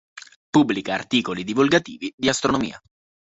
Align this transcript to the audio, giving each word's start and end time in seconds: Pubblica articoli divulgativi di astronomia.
Pubblica 0.49 0.95
articoli 0.95 1.43
divulgativi 1.43 2.11
di 2.17 2.27
astronomia. 2.27 2.81